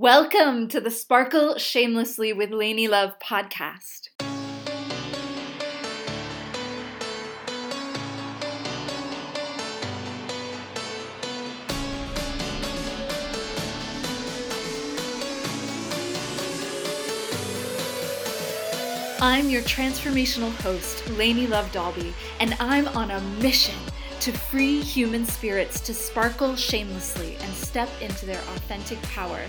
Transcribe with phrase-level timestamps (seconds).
[0.00, 4.10] Welcome to the Sparkle Shamelessly with Lainey Love podcast.
[19.20, 23.74] I'm your transformational host, Lainey Love Dalby, and I'm on a mission
[24.20, 29.40] to free human spirits to sparkle shamelessly and step into their authentic power,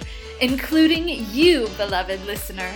[0.42, 2.72] including you, beloved listener.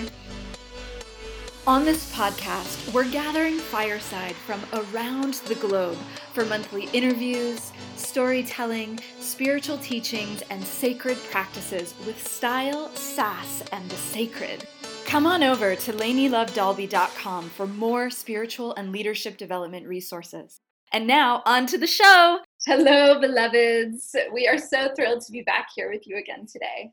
[1.66, 5.98] On this podcast, we're gathering fireside from around the globe
[6.34, 14.68] for monthly interviews, storytelling, spiritual teachings, and sacred practices with style, sass, and the sacred.
[15.06, 20.60] Come on over to LaineyLoveDalby.com for more spiritual and leadership development resources.
[20.94, 22.40] And now, on to the show.
[22.68, 24.16] Hello, beloveds.
[24.32, 26.92] We are so thrilled to be back here with you again today.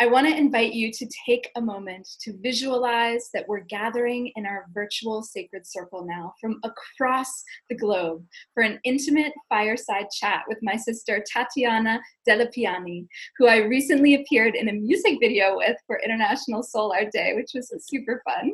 [0.00, 4.46] I want to invite you to take a moment to visualize that we're gathering in
[4.46, 8.24] our virtual sacred circle now from across the globe
[8.54, 14.68] for an intimate fireside chat with my sister Tatiana Dellepiane, who I recently appeared in
[14.68, 18.52] a music video with for International Soul Art Day, which was super fun.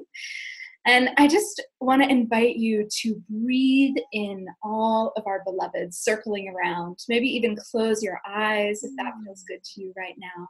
[0.86, 6.54] And I just want to invite you to breathe in all of our beloveds circling
[6.54, 6.98] around.
[7.08, 10.48] Maybe even close your eyes if that feels good to you right now.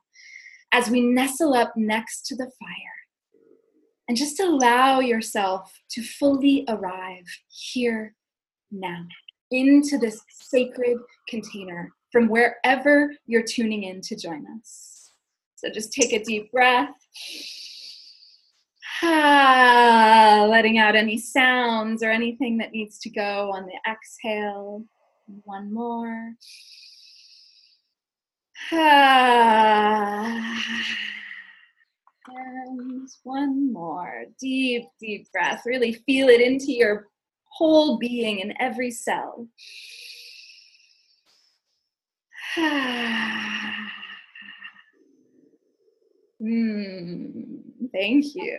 [0.72, 2.96] As we nestle up next to the fire.
[4.08, 8.14] And just allow yourself to fully arrive here
[8.70, 9.04] now
[9.50, 15.12] into this sacred container from wherever you're tuning in to join us.
[15.56, 16.90] So just take a deep breath.
[19.02, 24.84] Ah, letting out any sounds or anything that needs to go on the exhale.
[25.44, 26.32] One more.
[28.72, 30.62] Ah.
[32.32, 34.26] And one more.
[34.38, 35.62] Deep, deep breath.
[35.66, 37.08] Really feel it into your
[37.44, 39.48] whole being in every cell.
[46.42, 47.60] Mm,
[47.92, 48.58] thank you.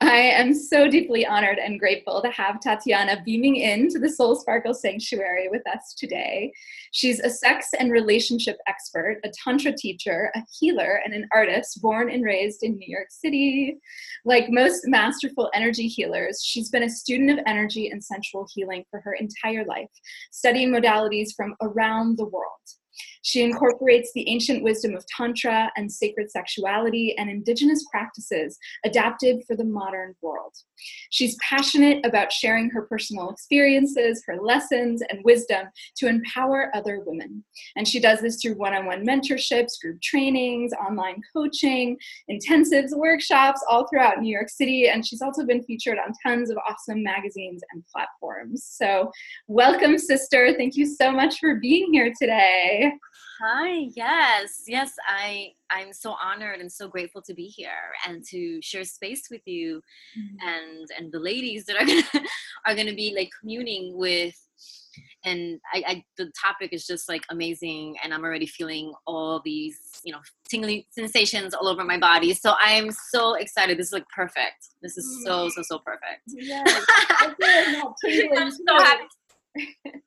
[0.00, 4.74] I am so deeply honored and grateful to have Tatiana beaming into the Soul Sparkle
[4.74, 6.52] Sanctuary with us today.
[6.90, 12.10] She's a sex and relationship expert, a Tantra teacher, a healer, and an artist born
[12.10, 13.78] and raised in New York City.
[14.24, 19.00] Like most masterful energy healers, she's been a student of energy and sensual healing for
[19.02, 19.88] her entire life,
[20.32, 22.48] studying modalities from around the world.
[23.22, 29.56] She incorporates the ancient wisdom of Tantra and sacred sexuality and indigenous practices adapted for
[29.56, 30.52] the modern world.
[31.10, 37.44] She's passionate about sharing her personal experiences, her lessons, and wisdom to empower other women.
[37.76, 41.96] And she does this through one on one mentorships, group trainings, online coaching,
[42.30, 44.88] intensives, workshops all throughout New York City.
[44.88, 48.64] And she's also been featured on tons of awesome magazines and platforms.
[48.64, 49.10] So,
[49.46, 50.54] welcome, sister.
[50.56, 52.81] Thank you so much for being here today.
[53.40, 57.70] Hi, yes, yes, I I'm so honored and so grateful to be here
[58.06, 59.82] and to share space with you
[60.18, 60.48] mm-hmm.
[60.48, 62.26] and and the ladies that are gonna
[62.66, 64.36] are gonna be like communing with
[65.24, 69.78] and I, I, the topic is just like amazing and i'm already feeling all these
[70.04, 70.18] you know
[70.50, 74.98] tingly sensations all over my body so i'm so excited this is like perfect this
[74.98, 76.22] is so so so perfect.
[76.26, 76.84] Yes,
[77.22, 79.04] I'm so happy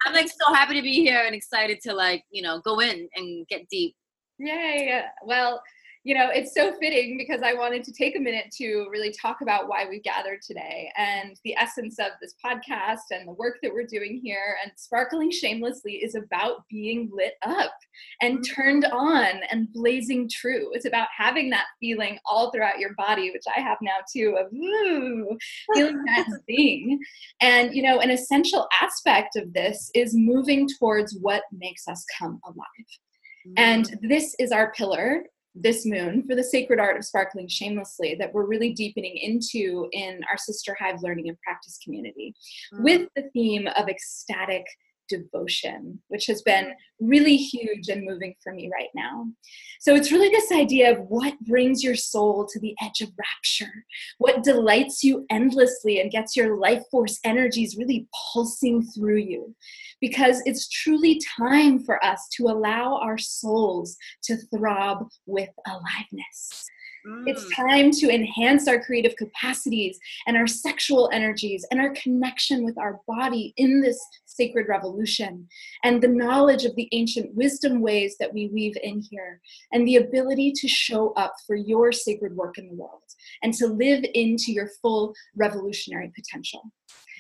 [0.06, 3.08] I'm like so happy to be here and excited to like, you know, go in
[3.16, 3.96] and get deep.
[4.40, 5.02] Yay.
[5.24, 5.62] Well,
[6.06, 9.42] you know, it's so fitting because I wanted to take a minute to really talk
[9.42, 13.74] about why we gathered today and the essence of this podcast and the work that
[13.74, 14.56] we're doing here.
[14.64, 17.74] And Sparkling Shamelessly is about being lit up
[18.22, 18.54] and mm-hmm.
[18.54, 20.70] turned on and blazing true.
[20.74, 24.54] It's about having that feeling all throughout your body, which I have now too, of
[24.54, 25.36] ooh,
[25.74, 27.00] feeling that thing.
[27.42, 32.40] And, you know, an essential aspect of this is moving towards what makes us come
[32.46, 33.58] alive.
[33.58, 34.08] And mm-hmm.
[34.08, 35.24] this is our pillar
[35.56, 40.20] this moon for the sacred art of sparkling shamelessly that we're really deepening into in
[40.30, 42.36] our sister hive learning and practice community
[42.74, 42.84] mm-hmm.
[42.84, 44.66] with the theme of ecstatic
[45.08, 47.08] devotion, which has been mm-hmm.
[47.08, 49.28] really huge and moving for me right now.
[49.80, 53.72] So it's really this idea of what brings your soul to the edge of rapture,
[54.18, 59.56] what delights you endlessly and gets your life force energies really pulsing through you.
[60.02, 66.66] Because it's truly time for us to allow our souls to throb with aliveness.
[67.08, 67.24] Mm.
[67.28, 72.78] It's time to enhance our creative capacities and our sexual energies and our connection with
[72.78, 75.48] our body in this sacred revolution
[75.84, 79.40] and the knowledge of the ancient wisdom ways that we weave in here
[79.72, 83.02] and the ability to show up for your sacred work in the world
[83.44, 86.72] and to live into your full revolutionary potential.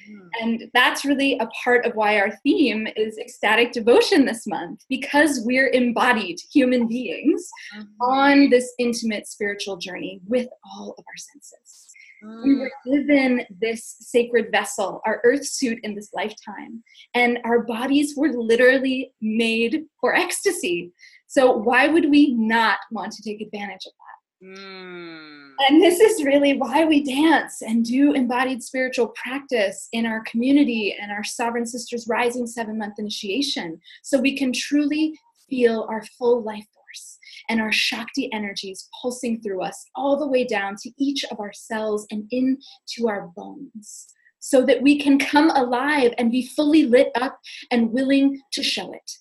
[0.06, 0.28] Hmm.
[0.42, 5.42] And that's really a part of why our theme is ecstatic devotion this month, because
[5.44, 8.02] we're embodied human beings mm-hmm.
[8.02, 11.90] on this intimate spiritual journey with all of our senses.
[12.24, 12.44] Mm.
[12.44, 18.16] We were given this sacred vessel, our earth suit in this lifetime, and our bodies
[18.16, 20.92] were literally made for ecstasy.
[21.28, 24.05] So, why would we not want to take advantage of that?
[24.45, 25.51] Mm.
[25.68, 30.95] And this is really why we dance and do embodied spiritual practice in our community
[31.00, 33.80] and our Sovereign Sisters Rising seven month initiation.
[34.03, 35.18] So we can truly
[35.50, 37.18] feel our full life force
[37.50, 41.53] and our Shakti energies pulsing through us all the way down to each of our
[41.53, 44.07] cells and into our bones.
[44.39, 47.39] So that we can come alive and be fully lit up
[47.71, 49.12] and willing to show it.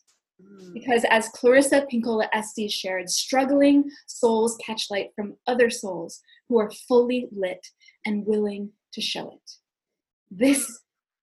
[0.72, 6.70] Because as Clarissa Pinkola Estes shared, struggling souls catch light from other souls who are
[6.88, 7.64] fully lit
[8.04, 9.50] and willing to show it.
[10.30, 10.80] This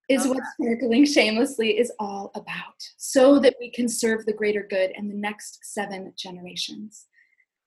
[0.10, 4.92] is what sparkling shamelessly is all about, so that we can serve the greater good
[4.96, 7.08] in the next seven generations.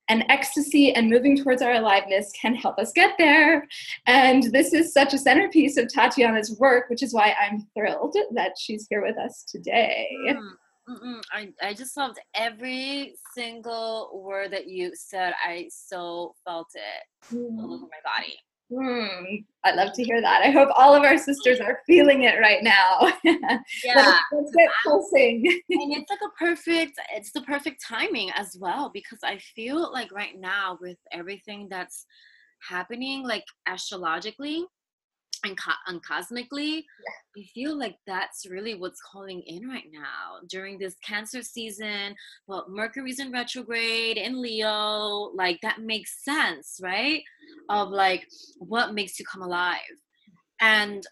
[0.09, 3.67] And ecstasy and moving towards our aliveness can help us get there.
[4.07, 8.53] And this is such a centerpiece of Tatiana's work, which is why I'm thrilled that
[8.59, 10.09] she's here with us today.
[10.29, 10.51] Mm.
[10.89, 11.23] Mm-mm.
[11.33, 15.33] I, I just loved every single word that you said.
[15.45, 17.59] I so felt it mm.
[17.59, 18.37] all over my body.
[18.73, 20.43] Mm, I love to hear that.
[20.43, 23.13] I hope all of our sisters are feeling it right now.
[23.25, 25.45] yeah, let's, get pulsing.
[25.47, 26.99] and it's like a perfect.
[27.13, 32.07] It's the perfect timing as well because I feel like right now with everything that's
[32.67, 34.65] happening, like astrologically,
[35.45, 37.43] and, co- and cosmically yeah.
[37.43, 42.15] i feel like that's really what's calling in right now during this cancer season
[42.47, 47.23] well mercury's in retrograde in leo like that makes sense right
[47.69, 48.27] of like
[48.59, 49.81] what makes you come alive
[50.61, 51.05] and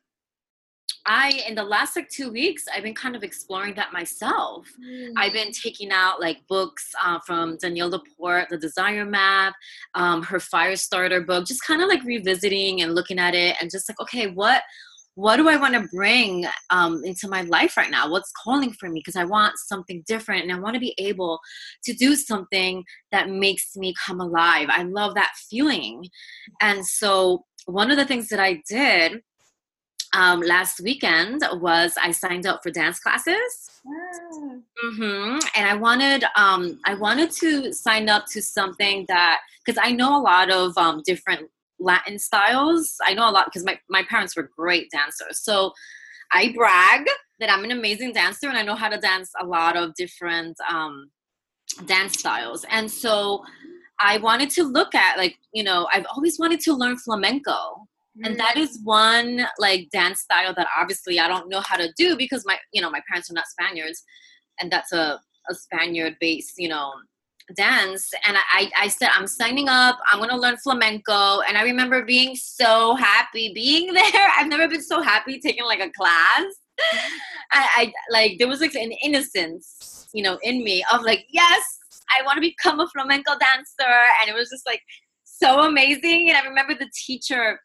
[1.07, 4.67] I in the last like two weeks I've been kind of exploring that myself.
[4.85, 5.13] Mm.
[5.17, 9.55] I've been taking out like books uh, from Danielle Laporte, The Desire Map,
[9.95, 13.71] um, her Fire Starter book, just kind of like revisiting and looking at it and
[13.71, 14.63] just like okay, what
[15.15, 18.11] what do I want to bring um, into my life right now?
[18.11, 19.01] What's calling for me?
[19.01, 21.39] Because I want something different and I want to be able
[21.85, 24.69] to do something that makes me come alive.
[24.71, 26.07] I love that feeling.
[26.61, 29.21] And so, one of the things that I did
[30.13, 33.81] um, last weekend was I signed up for dance classes.
[34.85, 35.39] Mm-hmm.
[35.57, 40.21] And I wanted um, I wanted to sign up to something that because I know
[40.21, 41.49] a lot of um, different
[41.79, 42.97] Latin styles.
[43.07, 45.41] I know a lot because my, my parents were great dancers.
[45.41, 45.73] So
[46.33, 47.07] I brag
[47.41, 50.57] that I'm an amazing dancer and I know how to dance a lot of different
[50.71, 51.11] um,
[51.87, 52.65] dance styles.
[52.71, 53.45] And so
[54.01, 57.87] I wanted to look at like, you know, I've always wanted to learn flamenco
[58.25, 58.39] and mm.
[58.39, 62.45] that is one like dance style that obviously i don't know how to do because
[62.47, 64.03] my you know my parents are not spaniards.
[64.61, 65.19] And that's a,
[65.49, 66.93] a spaniard based you know
[67.57, 68.11] dance.
[68.27, 69.99] And I, I said i'm signing up.
[70.07, 71.41] I'm to learn flamenco.
[71.41, 74.29] And i remember being so happy being there.
[74.37, 76.45] I've never been so happy taking like a class.
[77.53, 81.63] I, I like there was like an innocence you know in me of like yes
[82.19, 83.95] i want to become a flamenco dancer.
[84.21, 84.83] And it was just like
[85.25, 86.29] so amazing.
[86.29, 87.59] And i remember the teacher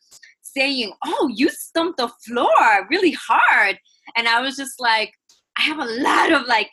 [0.58, 3.78] saying, Oh, you stumped the floor really hard.
[4.16, 5.14] And I was just like,
[5.58, 6.70] I have a lot of like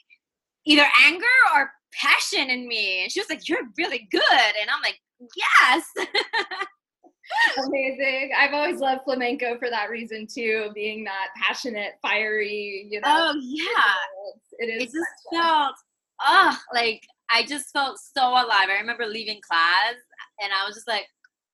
[0.67, 1.25] either anger
[1.55, 3.03] or passion in me.
[3.03, 4.23] And she was like, You're really good.
[4.61, 5.01] And I'm like,
[5.37, 5.85] Yes.
[7.67, 8.31] Amazing.
[8.39, 13.09] I've always loved flamenco for that reason too, being that passionate, fiery, you know.
[13.09, 14.59] Oh yeah.
[14.59, 14.83] It is.
[14.83, 15.75] It just felt
[16.23, 18.69] oh like I just felt so alive.
[18.69, 19.95] I remember leaving class
[20.41, 21.07] and I was just like,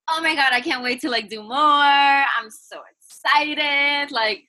[0.09, 1.55] oh my god, I can't wait to like do more.
[1.55, 4.11] I'm so excited.
[4.11, 4.43] Like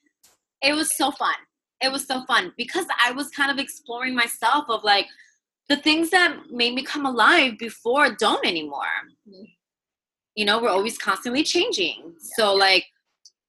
[0.62, 1.34] it was so fun.
[1.82, 5.06] It was so fun because I was kind of exploring myself of like
[5.68, 8.94] the things that made me come alive before don't anymore.
[9.28, 9.44] Mm-hmm.
[10.34, 12.14] You know, we're always constantly changing.
[12.36, 12.86] So like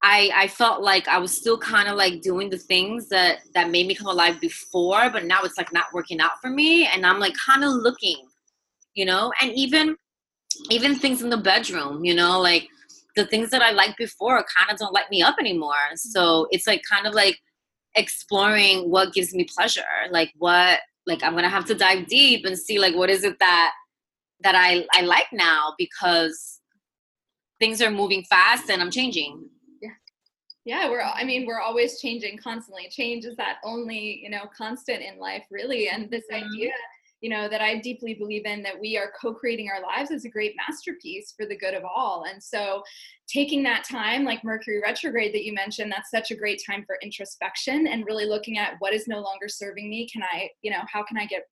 [0.01, 3.69] I I felt like I was still kind of like doing the things that that
[3.69, 7.05] made me come alive before, but now it's like not working out for me and
[7.05, 8.17] I'm like kind of looking,
[8.95, 9.31] you know?
[9.41, 9.95] And even
[10.69, 12.67] even things in the bedroom, you know, like
[13.15, 15.95] the things that I liked before kind of don't light me up anymore.
[15.95, 17.39] So it's like kind of like
[17.95, 19.81] exploring what gives me pleasure.
[20.11, 23.37] Like what like I'm gonna have to dive deep and see like what is it
[23.39, 23.73] that
[24.43, 26.59] that I, I like now because
[27.59, 29.47] things are moving fast and i'm changing
[29.81, 29.89] yeah
[30.65, 30.89] yeah.
[30.89, 35.17] we're i mean we're always changing constantly change is that only you know constant in
[35.17, 36.45] life really and this mm-hmm.
[36.45, 36.71] idea
[37.23, 40.29] you know that i deeply believe in that we are co-creating our lives as a
[40.29, 42.25] great masterpiece for the good of all.
[42.29, 42.83] And so
[43.27, 46.97] taking that time like mercury retrograde that you mentioned that's such a great time for
[47.01, 50.07] introspection and really looking at what is no longer serving me.
[50.11, 51.47] Can i you know how can i get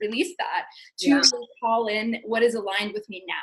[0.00, 0.64] release that
[0.98, 1.22] to yeah.
[1.62, 3.34] call in what is aligned with me now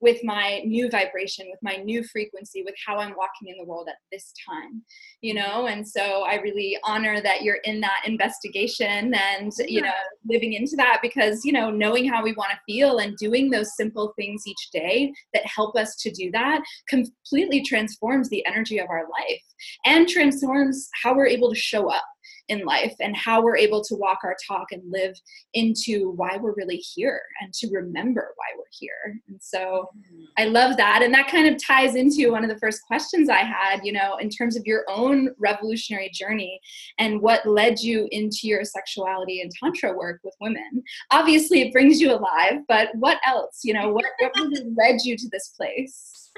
[0.00, 3.88] with my new vibration with my new frequency with how i'm walking in the world
[3.88, 4.82] at this time
[5.20, 5.42] you mm-hmm.
[5.42, 9.90] know and so i really honor that you're in that investigation and you know
[10.28, 13.76] living into that because you know knowing how we want to feel and doing those
[13.76, 18.88] simple things each day that help us to do that completely transforms the energy of
[18.88, 19.42] our life
[19.84, 22.04] and transforms how we're able to show up
[22.48, 25.14] in life and how we're able to walk our talk and live
[25.54, 29.18] into why we're really here and to remember why we're here.
[29.28, 30.24] And so mm-hmm.
[30.36, 31.02] I love that.
[31.02, 34.16] And that kind of ties into one of the first questions I had, you know,
[34.18, 36.60] in terms of your own revolutionary journey
[36.98, 40.82] and what led you into your sexuality and tantra work with women.
[41.10, 43.60] Obviously, it brings you alive, but what else?
[43.64, 46.30] You know, what, what really led you to this place?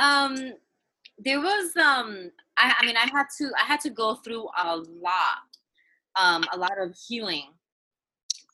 [0.00, 0.54] Um,
[1.24, 4.76] there was um I, I mean I had to I had to go through a
[4.76, 5.50] lot,
[6.18, 7.52] um, a lot of healing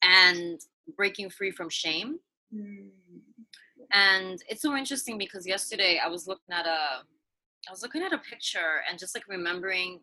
[0.02, 0.60] and
[0.96, 2.18] breaking free from shame.
[2.54, 2.88] Mm.
[3.92, 7.02] And it's so interesting because yesterday I was looking at a
[7.68, 10.00] I was looking at a picture and just like remembering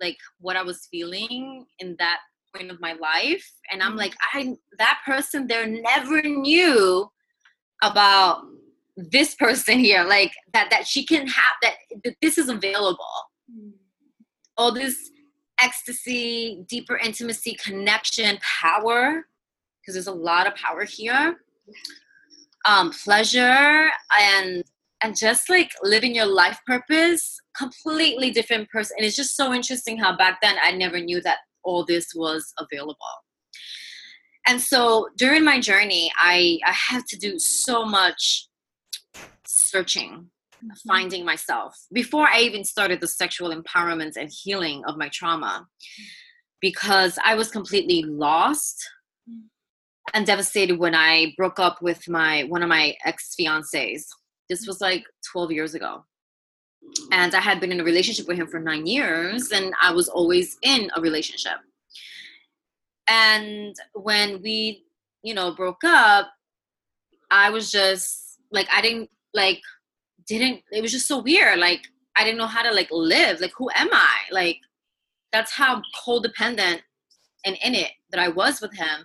[0.00, 2.18] like what I was feeling in that
[2.54, 3.48] point of my life.
[3.70, 3.98] And I'm mm.
[3.98, 7.10] like, I that person there never knew
[7.82, 8.44] about
[8.96, 11.74] this person here like that that she can have that,
[12.04, 13.04] that this is available.
[13.50, 13.72] Mm.
[14.56, 15.10] all this
[15.60, 19.26] ecstasy deeper intimacy connection power
[19.80, 21.36] because there's a lot of power here.
[22.66, 24.64] Um pleasure and
[25.02, 29.98] and just like living your life purpose completely different person and it's just so interesting
[29.98, 32.96] how back then i never knew that all this was available.
[34.46, 38.48] And so during my journey i i had to do so much
[39.46, 40.88] searching mm-hmm.
[40.88, 45.66] finding myself before I even started the sexual empowerment and healing of my trauma
[46.60, 48.82] because I was completely lost
[49.28, 49.42] mm.
[50.14, 54.06] and devastated when I broke up with my one of my ex fiancés.
[54.48, 56.04] This was like 12 years ago.
[57.12, 60.08] And I had been in a relationship with him for 9 years and I was
[60.08, 61.58] always in a relationship.
[63.08, 64.84] And when we,
[65.22, 66.30] you know, broke up,
[67.30, 69.60] I was just like I didn't like
[70.26, 71.82] didn't it was just so weird like
[72.16, 74.16] i didn't know how to like live like who am i?
[74.30, 74.58] Like
[75.32, 76.80] that's how codependent
[77.44, 79.04] and in it that i was with him.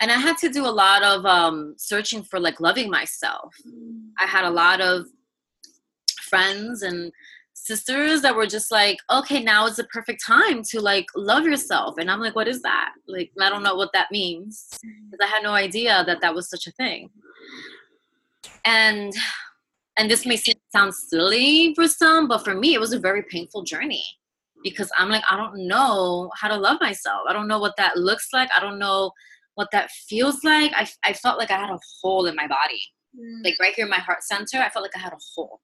[0.00, 3.54] And i had to do a lot of um searching for like loving myself.
[4.18, 5.06] I had a lot of
[6.22, 7.10] friends and
[7.54, 11.96] sisters that were just like okay now is the perfect time to like love yourself.
[11.98, 12.92] And i'm like what is that?
[13.06, 16.48] Like i don't know what that means because i had no idea that that was
[16.48, 17.10] such a thing
[18.64, 19.12] and
[19.96, 20.40] and this may
[20.72, 24.04] sound silly for some but for me it was a very painful journey.
[24.64, 27.22] Because i'm like i don't know how to love myself.
[27.28, 28.50] I don't know what that looks like.
[28.56, 29.12] I don't know
[29.54, 30.72] what that feels like.
[30.74, 32.80] I, I felt like i had a hole in my body.
[33.18, 33.42] Mm.
[33.42, 35.60] like right here in my heart center i felt like i had a hole.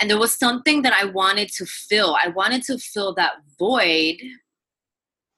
[0.00, 2.16] And there was something that i wanted to fill.
[2.22, 4.16] I wanted to fill that void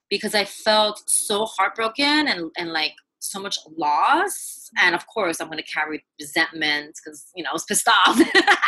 [0.09, 4.71] because i felt so heartbroken and, and like so much loss.
[4.81, 8.16] And of course i'm going to carry resentment because you know i was pissed off
[8.16, 8.59] that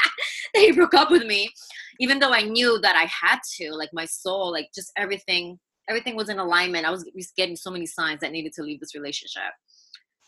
[0.54, 1.50] he broke up with me.
[2.00, 5.58] Even though i knew that i had to like my soul like just everything
[5.88, 6.84] everything was in alignment.
[6.84, 7.04] I was
[7.36, 9.52] getting so many signs that needed to leave this relationship.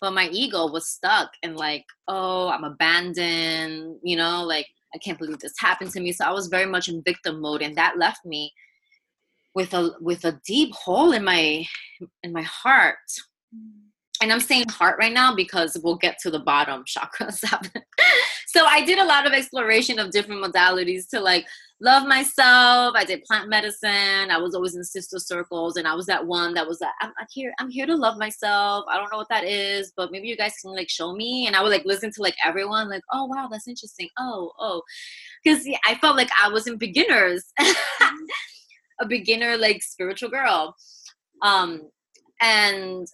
[0.00, 5.18] But my ego was stuck and like oh i'm abandoned you know like i can't
[5.18, 6.12] believe this happened to me.
[6.12, 8.52] So i was very much in victim mode and that left me
[9.54, 11.64] with a with a deep hole in my
[12.22, 12.96] in my heart
[14.22, 17.32] and I'm saying heart right now because we'll get to the bottom chakra
[18.46, 21.46] so I did a lot of exploration of different modalities to like
[21.80, 22.94] love myself.
[22.96, 24.30] I did plant medicine.
[24.30, 27.12] I was always in sister circles, and I was that one that was like, I'm,
[27.18, 27.52] I'm here.
[27.58, 28.84] I'm here to love myself.
[28.90, 31.46] I don't know what that is, but maybe you guys can like show me.
[31.46, 34.08] And I would like listen to like everyone, like, oh wow, that's interesting.
[34.18, 34.82] Oh oh,
[35.42, 37.44] because yeah, I felt like I was in beginners,
[39.00, 40.74] a beginner like spiritual girl.
[41.42, 41.90] Um,
[42.40, 43.06] and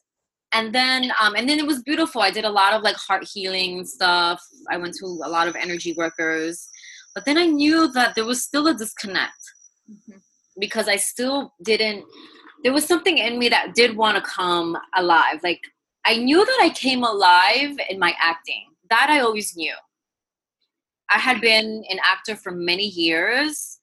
[0.54, 2.22] and then um, and then it was beautiful.
[2.22, 4.40] I did a lot of like heart healing stuff.
[4.70, 6.68] I went to a lot of energy workers.
[7.14, 9.42] But then i knew that there was still a disconnect
[9.90, 10.18] mm-hmm.
[10.58, 12.04] because i still didn't
[12.64, 15.40] there was something in me that did want to come alive.
[15.42, 15.60] Like
[16.04, 18.64] i knew that i came alive in my acting.
[18.90, 19.74] That i always knew.
[21.10, 23.78] I had been an actor for many years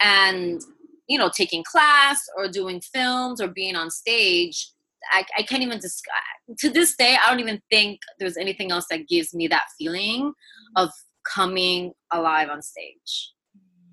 [0.00, 0.62] and
[1.08, 4.72] you know taking class or doing films or being on stage
[5.10, 8.86] I, I can't even describe to this day i don't even think there's anything else
[8.90, 10.32] that gives me that feeling
[10.76, 10.90] of
[11.24, 13.32] coming alive on stage.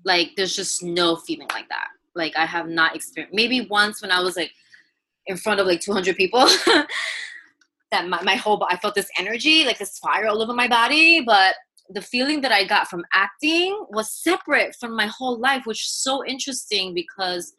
[0.04, 1.88] Like there's just no feeling like that.
[2.14, 4.50] Like i have not experienced maybe once when i was like
[5.26, 6.40] in front of like 200 people
[7.92, 11.20] that my, my whole i felt this energy like this fire all over my body
[11.20, 11.54] but
[11.90, 15.92] the feeling that i got from acting was separate from my whole life which is
[15.92, 17.54] so interesting because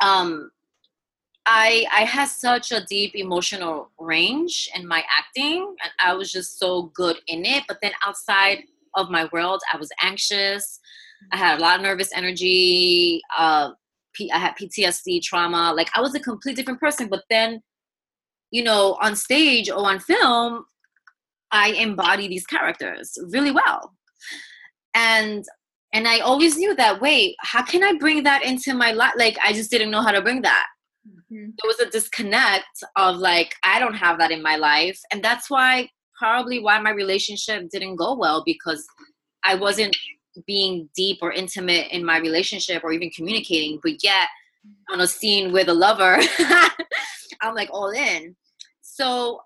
[0.00, 0.50] um
[1.46, 6.58] I I had such a deep emotional range in my acting, and I was just
[6.58, 7.64] so good in it.
[7.66, 10.78] But then outside of my world, I was anxious.
[11.32, 13.20] I had a lot of nervous energy.
[13.36, 13.70] Uh,
[14.14, 15.72] P- I had PTSD, trauma.
[15.74, 17.08] Like I was a complete different person.
[17.08, 17.60] But then,
[18.50, 20.64] you know, on stage or on film,
[21.50, 23.94] I embody these characters really well,
[24.94, 25.44] and
[25.92, 27.00] and I always knew that.
[27.00, 29.14] Wait, how can I bring that into my life?
[29.16, 30.66] Like I just didn't know how to bring that
[31.08, 31.44] mm-hmm.
[31.44, 35.50] there was a disconnect of like i don't have that in my life and that's
[35.50, 38.84] why probably why my relationship didn't go well because
[39.44, 39.96] i wasn't
[40.46, 44.28] being deep or intimate in my relationship or even communicating but yet
[44.90, 46.18] on a scene with a lover
[47.42, 48.36] i'm like all in.
[48.80, 49.40] So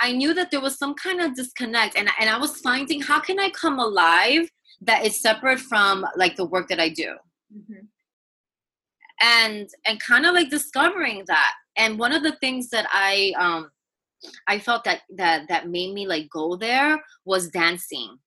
[0.00, 3.20] i knew that there was some kind of disconnect and, and i was finding how
[3.20, 4.48] can i come alive
[4.82, 7.14] that is separate from like the work that i do?
[7.54, 7.86] Mm-hmm
[9.22, 11.52] and and kind of like discovering that.
[11.76, 13.70] And one of the things that i um
[14.48, 18.18] i felt that that that made me like go there was dancing.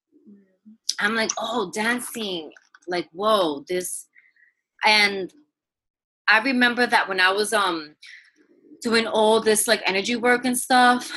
[1.00, 2.51] I'm like oh dancing.
[2.88, 4.07] Like whoa this
[4.85, 5.33] and
[6.27, 7.95] i remember that when i was um
[8.81, 11.12] doing all this like energy work and stuff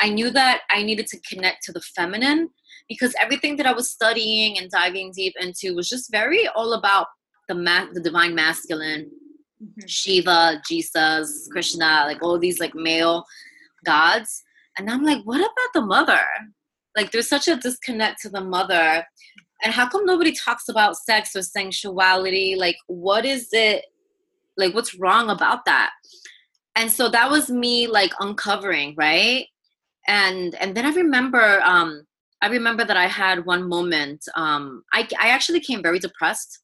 [0.00, 2.48] i knew that i needed to connect to the feminine
[2.88, 7.06] because everything that i was studying and diving deep into was just very all about
[7.48, 9.10] the ma- the divine masculine,
[9.62, 9.86] mm-hmm.
[9.86, 13.24] Shiva, Jesus, Krishna, like all these like male
[13.84, 14.42] gods.
[14.78, 16.20] And I'm like, what about the mother?
[16.96, 19.04] Like there's such a disconnect to the mother.
[19.62, 22.56] And how come nobody talks about sex or sensuality?
[22.56, 23.84] Like what is it
[24.56, 25.90] like what's wrong about that?
[26.74, 29.46] And so that was me like uncovering, right?
[30.06, 32.06] And and then I remember um
[32.42, 34.24] I remember that I had one moment.
[34.34, 36.58] Um, I, I actually came very depressed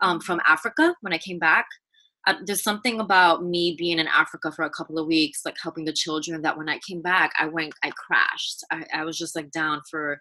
[0.00, 1.66] um, from Africa when I came back.
[2.26, 5.86] Uh, there's something about me being in Africa for a couple of weeks, like helping
[5.86, 8.62] the children, that when I came back, I went, I crashed.
[8.70, 10.20] I, I was just like down for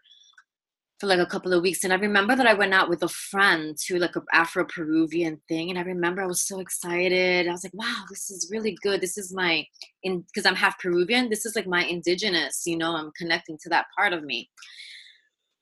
[1.00, 1.84] for like a couple of weeks.
[1.84, 5.70] And i remember that i went out with a friend to like an afro-peruvian thing
[5.70, 7.48] and i remember i was so excited.
[7.48, 9.02] I was like wow this is really good.
[9.02, 9.66] This is my
[10.04, 11.30] in because i'm half peruvian.
[11.30, 14.50] This is like my indigenous you know i'm connecting to that part of me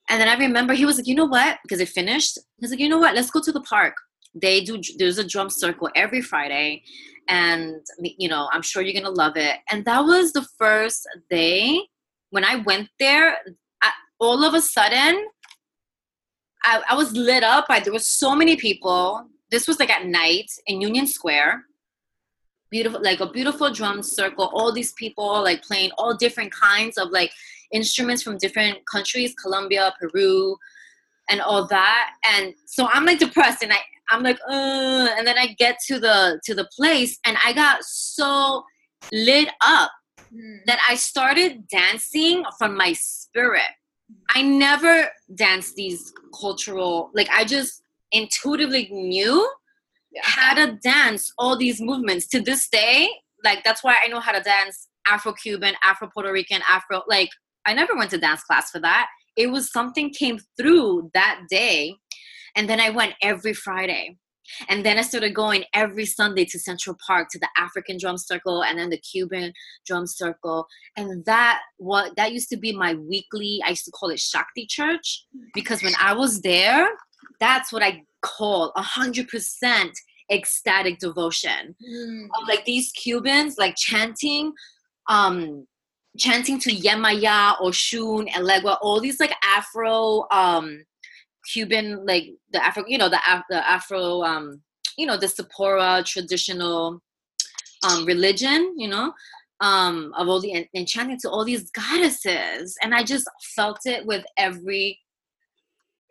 [0.10, 1.60] and then i remember he was like you know what?
[1.64, 2.38] Because it finished.
[2.60, 3.16] He's like you know what?
[3.16, 3.96] Let's go to the park.
[4.34, 6.84] They do there's a drum circle every friday
[7.30, 9.58] and you know i'm sure you're gonna love it.
[9.72, 11.82] And that was the first day
[12.30, 13.38] when i went there
[13.82, 15.26] I, all of a sudden
[16.64, 19.26] I, I was lit up by there was so many people.
[19.50, 21.64] This was like at night in union square.
[22.70, 27.12] Beautiful like a beautiful drum circle all these people like playing all different kinds of
[27.12, 27.32] like
[27.72, 30.56] instruments from different countries colombia peru
[31.30, 35.38] and all that and so i'm like depressed and i I'm like, uh, and then
[35.38, 38.64] I get to the to the place, and I got so
[39.12, 39.92] lit up
[40.34, 40.60] mm.
[40.66, 43.68] that I started dancing from my spirit.
[44.34, 49.50] I never danced these cultural, like I just intuitively knew
[50.12, 50.22] yeah.
[50.24, 52.28] how to dance all these movements.
[52.28, 53.10] To this day,
[53.44, 57.04] like that's why I know how to dance Afro Cuban, Afro Puerto Rican, Afro.
[57.08, 57.30] Like
[57.68, 59.08] I never went to dance class for that.
[59.36, 61.96] It was something came through that day
[62.56, 64.18] and then I went every Friday.
[64.70, 68.64] And then I started going every Sunday to Central Park to the African drum circle
[68.64, 69.52] and then the Cuban
[69.86, 70.66] drum circle.
[70.96, 74.66] And that what that used to be my weekly, I used to call it Shakti
[74.66, 76.88] church because when I was there,
[77.42, 79.92] that's what I call a hundred percent
[80.32, 81.76] ecstatic devotion.
[81.86, 82.26] Mm.
[82.26, 84.54] Of like these Cubans like chanting,
[85.10, 85.68] um,
[86.18, 90.84] chanting to Yemaya, Oshun, Elegua, all these like Afro um
[91.48, 94.62] Cuban, like the Afro, you know, the, Af- the Afro, um,
[94.98, 97.02] you know, the Sephora traditional
[97.88, 99.14] um, religion, you know,
[99.62, 102.76] um, of all the enchanting to all these goddesses.
[102.84, 105.00] And I just felt it with every,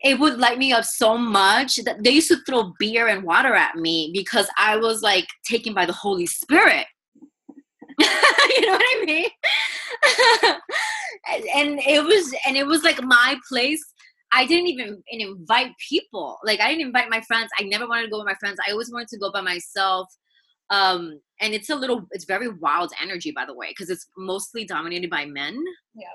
[0.03, 3.55] it would light me up so much that they used to throw beer and water
[3.55, 6.87] at me because I was like taken by the Holy Spirit.
[8.01, 9.31] you know what I mean?
[11.55, 13.83] and it was, and it was like my place
[14.33, 16.39] I didn't even invite people.
[16.45, 17.51] Like I didn't invite my friends.
[17.59, 18.59] I never wanted to go with my friends.
[18.67, 20.09] I always wanted to go by myself.
[20.71, 24.65] Um, and it's a little, it's very wild energy, by the way, because it's mostly
[24.65, 25.63] dominated by men.
[25.95, 26.09] Yeah.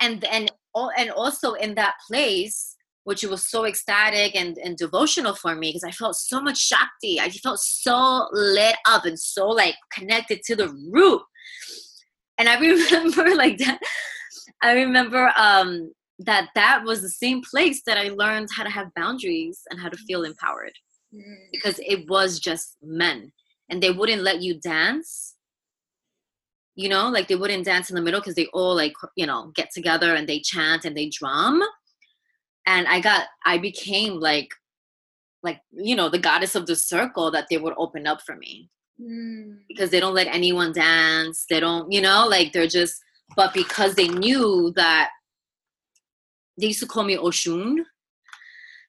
[0.00, 0.50] And and
[0.96, 2.74] and also in that place,
[3.10, 7.18] which was so ecstatic and, and devotional for me because I felt so much Shakti.
[7.18, 11.20] I felt so lit up and so like connected to the root.
[12.38, 13.80] And I remember like that.
[14.62, 18.94] I remember um, that that was the same place that I learned how to have
[18.94, 20.74] boundaries and how to feel empowered
[21.12, 21.34] mm.
[21.50, 23.32] because it was just men
[23.68, 25.34] and they wouldn't let you dance
[26.76, 29.50] you know like they wouldn't dance in the middle because they all like you know
[29.56, 31.60] get together and they chant and they drum
[32.70, 34.48] and i got i became like
[35.42, 38.70] like you know the goddess of the circle that they would open up for me.
[39.00, 39.60] Mm.
[39.66, 41.46] because they don't let anyone dance.
[41.48, 43.00] They don't you know like they're just
[43.34, 45.08] but because they knew that
[46.60, 47.78] they used to call me oshun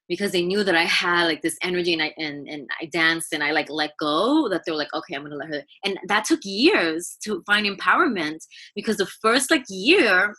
[0.09, 3.31] because they knew that I had like this energy and I and, and I danced
[3.31, 5.97] and I like let go that they were like okay I'm gonna let her and
[6.09, 8.39] that took years to find empowerment
[8.75, 10.35] because the first like year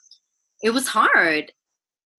[0.62, 1.50] it was hard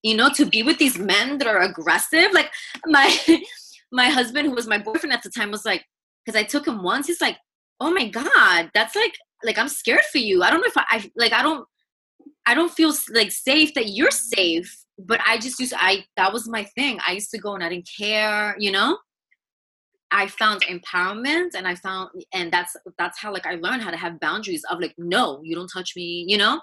[0.03, 2.51] you know to be with these men that are aggressive like
[2.85, 3.17] my
[3.91, 5.83] my husband who was my boyfriend at the time was like
[6.25, 7.37] because I took him once he's like
[7.79, 10.85] oh my god that's like like I'm scared for you I don't know if I,
[10.89, 11.65] I like I don't
[12.45, 16.47] I don't feel like safe that you're safe but I just used I that was
[16.47, 16.99] my thing.
[17.05, 18.97] I used to go and I didn't care, you know.
[20.11, 23.97] I found empowerment and I found and that's that's how like I learned how to
[23.97, 26.61] have boundaries of like no, you don't touch me, you know?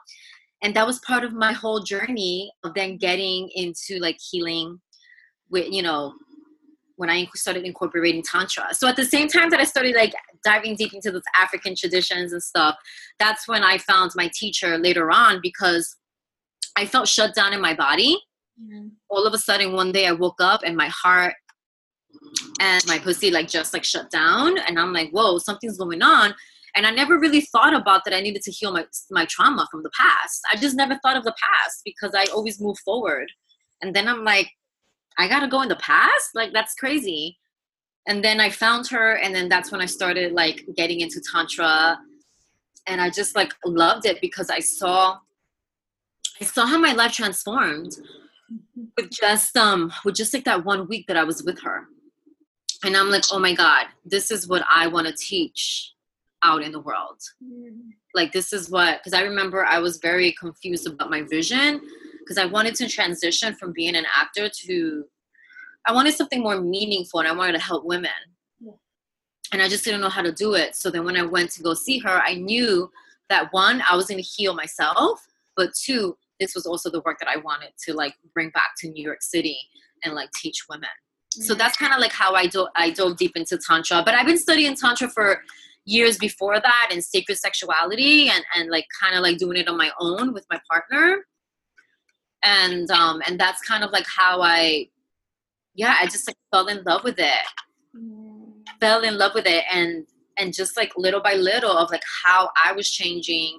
[0.62, 4.80] And that was part of my whole journey of then getting into like healing
[5.48, 6.14] with, you know,
[6.96, 8.74] when I started incorporating tantra.
[8.74, 10.12] So at the same time that I started like
[10.44, 12.76] diving deep into those African traditions and stuff,
[13.18, 15.96] that's when I found my teacher later on because
[16.76, 18.18] I felt shut down in my body.
[18.62, 18.88] Mm-hmm.
[19.08, 21.34] All of a sudden, one day I woke up and my heart
[22.60, 26.34] and my pussy like just like shut down, and I'm like, whoa, something's going on.
[26.76, 29.82] And I never really thought about that I needed to heal my my trauma from
[29.82, 30.42] the past.
[30.52, 33.30] I just never thought of the past because I always move forward.
[33.82, 34.50] And then I'm like,
[35.18, 36.30] I gotta go in the past?
[36.34, 37.38] Like that's crazy.
[38.06, 41.98] And then I found her, and then that's when I started like getting into tantra,
[42.86, 45.18] and I just like loved it because I saw
[46.40, 47.96] I saw how my life transformed
[48.96, 51.86] with just um with just like that one week that I was with her.
[52.82, 55.92] And I'm like, oh my God, this is what I want to teach
[56.42, 57.20] out in the world.
[57.44, 57.90] Mm.
[58.14, 61.80] Like this is what because I remember I was very confused about my vision
[62.20, 65.04] because I wanted to transition from being an actor to
[65.86, 68.10] I wanted something more meaningful and I wanted to help women.
[68.60, 68.72] Yeah.
[69.52, 70.76] And I just didn't know how to do it.
[70.76, 72.90] So then when I went to go see her, I knew
[73.30, 75.26] that one, I was going to heal myself,
[75.56, 78.88] but two, this was also the work that I wanted to like bring back to
[78.88, 79.58] New York City
[80.04, 80.88] and like teach women.
[81.34, 81.42] Mm-hmm.
[81.42, 84.02] So that's kind of like how I do I dove deep into tantra.
[84.04, 85.42] But I've been studying tantra for
[85.84, 89.76] years before that and sacred sexuality and and like kind of like doing it on
[89.76, 91.26] my own with my partner.
[92.42, 94.88] And um and that's kind of like how I
[95.74, 97.46] yeah, I just like fell in love with it.
[97.96, 98.62] Mm-hmm.
[98.80, 100.06] Fell in love with it and
[100.38, 103.58] and just like little by little of like how I was changing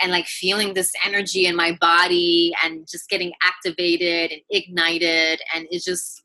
[0.00, 5.66] and like feeling this energy in my body and just getting activated and ignited and
[5.70, 6.22] it's just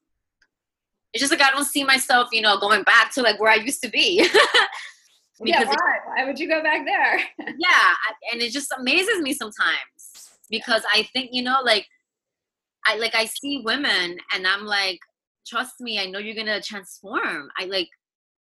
[1.13, 3.55] it's just like I don't see myself, you know, going back to like where I
[3.55, 4.27] used to be.
[5.45, 5.73] yeah, why?
[5.73, 7.17] It, why would you go back there?
[7.57, 7.93] yeah,
[8.31, 11.87] and it just amazes me sometimes because I think, you know, like
[12.85, 14.99] I like I see women and I'm like,
[15.47, 17.49] trust me, I know you're gonna transform.
[17.57, 17.89] I like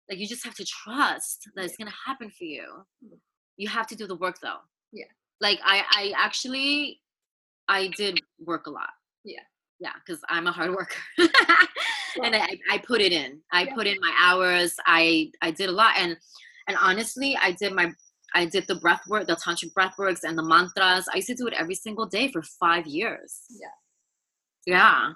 [0.08, 2.64] like you just have to trust that it's gonna happen for you.
[3.56, 4.60] You have to do the work though.
[4.92, 5.06] Yeah.
[5.40, 7.00] Like I I actually
[7.68, 8.90] I did work a lot.
[9.24, 9.40] Yeah.
[9.78, 10.96] Yeah, because I'm a hard worker.
[11.18, 13.40] and I, I put it in.
[13.52, 13.74] I yeah.
[13.74, 14.74] put in my hours.
[14.86, 16.16] I I did a lot and
[16.68, 17.92] and honestly I did my
[18.34, 21.08] I did the breath work, the tantric breath works and the mantras.
[21.12, 23.42] I used to do it every single day for five years.
[23.50, 23.68] Yeah.
[24.66, 25.12] Yeah.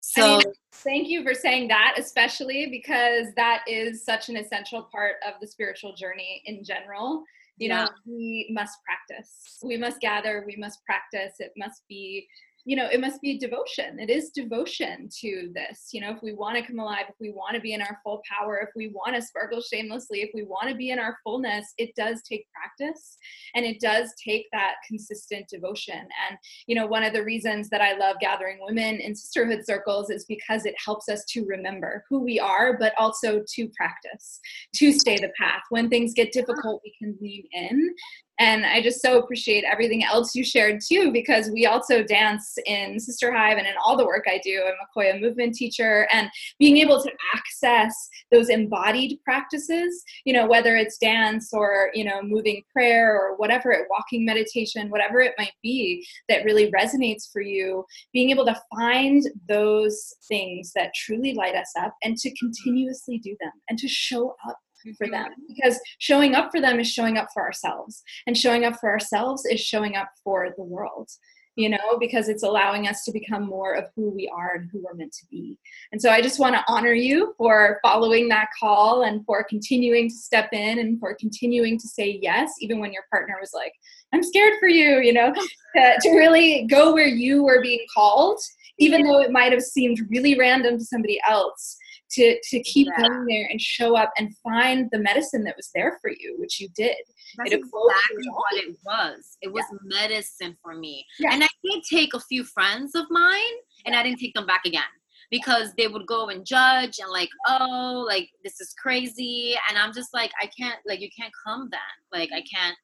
[0.00, 4.88] So I mean, thank you for saying that, especially because that is such an essential
[4.90, 7.22] part of the spiritual journey in general
[7.58, 7.84] you yeah.
[7.84, 12.26] know we must practice we must gather we must practice it must be
[12.66, 13.98] you know it must be devotion.
[14.00, 17.30] It is devotion to this you know if we want to come alive if we
[17.30, 20.42] want to be in our full power if we want to sparkle shamelessly if we
[20.42, 23.16] want to be in our fullness it does take practice
[23.54, 25.94] and it does take that consistent devotion.
[26.28, 30.10] And you know one of the reasons that i love gathering women in sisterhood circles
[30.10, 34.40] is because it helps us to remember who we are but also to practice
[34.74, 35.62] to stay the path.
[35.70, 37.94] When things get difficult we can lean in
[38.38, 43.00] And I just so appreciate everything else you shared too, because we also dance in
[43.00, 44.62] Sister Hive and in all the work I do.
[44.66, 47.94] I'm a Qoya movement teacher, and being able to access
[48.30, 53.72] those embodied practices, you know, whether it's dance or, you know, moving prayer or whatever
[53.72, 58.60] it, walking meditation, whatever it might be that really resonates for you, being able to
[58.76, 63.88] find those things that truly light us up and to continuously do them and to
[63.88, 64.58] show up
[64.94, 65.28] for them.
[65.48, 68.02] because showing up for them is showing up for ourselves.
[68.26, 71.10] And showing up for ourselves is showing up for the world
[71.56, 74.82] you know because it's allowing us to become more of who we are and who
[74.84, 75.58] we're meant to be.
[75.90, 80.08] And so i just want to honor you for following that call and for continuing
[80.08, 83.72] to step in and for continuing to say yes even when your partner was like
[84.12, 85.32] i'm scared for you you know
[85.76, 88.38] to, to really go where you were being called
[88.78, 91.78] even though it might have seemed really random to somebody else
[92.10, 93.08] to to keep yeah.
[93.08, 96.60] going there and show up and find the medicine that was there for you which
[96.60, 96.96] you did.
[97.36, 99.36] That's it exactly what it was.
[99.42, 100.00] It was yeah.
[100.00, 101.04] medicine for me.
[101.18, 101.32] Yeah.
[101.32, 104.64] and i did take a few friends of mine and i didn't take them back
[104.64, 104.82] again
[105.30, 109.56] because they would go and judge and like oh like this is crazy.
[109.68, 111.80] And i'm just like i can't like you can't come then.
[112.12, 112.76] Like i can't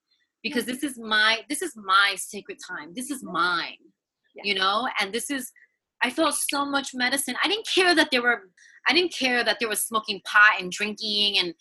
[0.43, 2.93] because this is my this is my sacred time.
[2.95, 3.77] This is mine.
[4.43, 4.89] You know?
[5.01, 5.53] And this is
[6.03, 7.37] i felt so much medicine.
[7.43, 8.43] I didn't care that there were
[8.88, 11.55] I didn't care that there was smoking pot and drinking and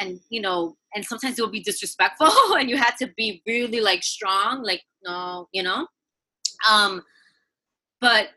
[0.00, 3.80] and you know and sometimes it would be disrespectful and you had to be really
[3.80, 5.86] like strong like no you know?
[6.68, 7.02] Um
[8.00, 8.30] but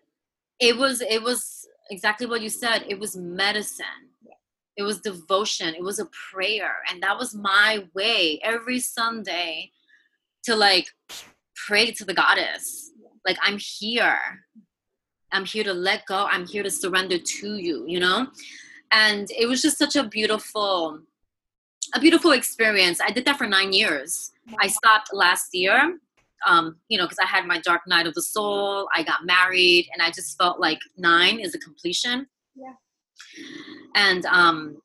[0.60, 2.86] it was it was exactly what you said.
[2.88, 3.86] It was medicine.
[4.76, 5.74] It was devotion.
[5.74, 6.76] It was a prayer.
[6.92, 9.72] And that was my way every sunday
[10.44, 10.88] to like
[11.68, 12.92] pray to the goddess.
[13.26, 14.20] Like i'm here
[15.32, 16.28] I'm here to let go.
[16.30, 18.28] I'm here to surrender to you, you know?
[18.92, 21.00] And it was just such a beautiful,
[21.94, 23.00] a beautiful experience.
[23.02, 24.32] I did that for nine years.
[24.60, 26.00] I stopped last year,
[26.46, 28.88] um, you know, because I had my dark night of the soul.
[28.96, 32.28] I got married, and I just felt like nine is a completion.
[32.56, 32.74] Yeah.
[33.96, 34.78] And um,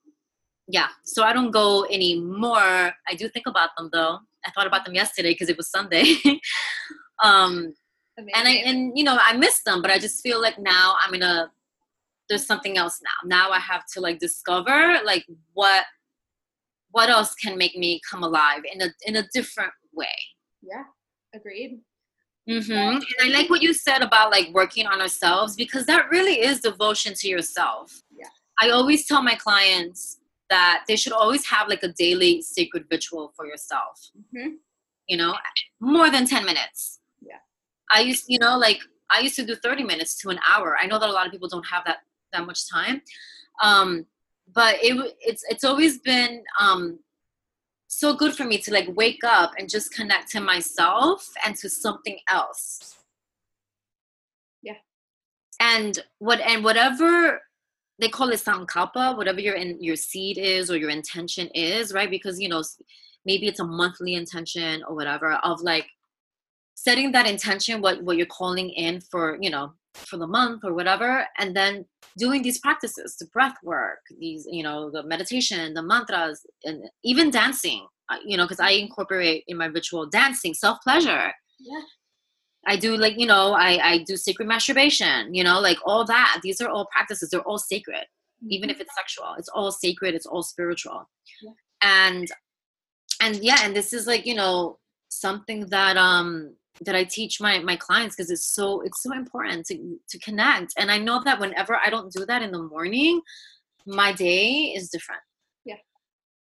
[0.68, 2.92] yeah, so I don't go anymore.
[3.08, 4.18] I do think about them though.
[4.44, 6.16] I thought about them yesterday because it was Sunday.
[7.22, 7.74] um,
[8.18, 8.32] Amazing.
[8.34, 11.14] and I and you know I miss them, but I just feel like now I'm
[11.14, 11.50] in a
[12.28, 13.28] there's something else now.
[13.36, 15.84] Now I have to like discover like what
[16.90, 20.14] what else can make me come alive in a in a different way.
[20.62, 20.84] Yeah,
[21.34, 21.80] agreed.
[22.48, 22.72] Mm-hmm.
[22.72, 26.60] And I like what you said about like working on ourselves because that really is
[26.60, 28.02] devotion to yourself.
[28.10, 28.26] Yeah.
[28.60, 30.18] I always tell my clients
[30.50, 34.10] that they should always have like a daily sacred ritual for yourself.
[34.18, 34.54] Mm-hmm.
[35.08, 35.34] You know,
[35.80, 37.00] more than 10 minutes.
[37.92, 40.76] I used, you know, like I used to do 30 minutes to an hour.
[40.80, 41.98] I know that a lot of people don't have that
[42.32, 43.02] that much time.
[43.62, 44.06] Um,
[44.54, 46.98] but it it's it's always been um
[47.88, 51.68] so good for me to like wake up and just connect to myself and to
[51.68, 52.96] something else.
[54.62, 54.78] Yeah.
[55.60, 57.42] And what and whatever
[57.98, 62.10] they call it sankalpa, whatever your in your seed is or your intention is, right?
[62.10, 62.62] Because you know,
[63.26, 65.86] maybe it's a monthly intention or whatever of like
[66.84, 70.72] setting that intention what what you're calling in for you know for the month or
[70.74, 71.84] whatever and then
[72.18, 77.30] doing these practices the breath work these you know the meditation the mantras and even
[77.30, 81.82] dancing uh, you know because i incorporate in my ritual dancing self pleasure yeah
[82.64, 86.40] I do like you know I I do sacred masturbation you know like all that
[86.44, 88.52] these are all practices they're all sacred mm-hmm.
[88.52, 91.00] even if it's sexual it's all sacred it's all spiritual
[91.42, 91.50] yeah.
[91.82, 92.28] and
[93.20, 97.58] and yeah and this is like you know something that um that I teach my
[97.60, 100.74] my clients because it's so it's so important to to connect.
[100.78, 103.20] And I know that whenever I don't do that in the morning,
[103.86, 105.22] my day is different.
[105.64, 105.76] Yeah.